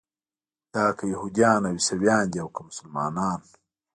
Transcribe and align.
دا 0.73 0.85
که 0.97 1.03
یهودیان 1.13 1.61
او 1.67 1.75
عیسویان 1.77 2.25
دي 2.31 2.39
او 2.43 2.49
که 2.55 2.61
مسلمانان. 2.69 3.41